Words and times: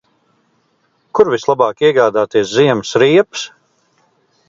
Kur 1.19 1.29
vislabāk 1.35 1.85
iegādāties 1.89 2.57
ziemas 2.57 2.97
riepas? 3.07 3.49